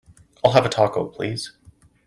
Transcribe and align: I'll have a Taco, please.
I'll 0.43 0.53
have 0.53 0.65
a 0.65 0.69
Taco, 0.69 1.05
please. 1.05 1.51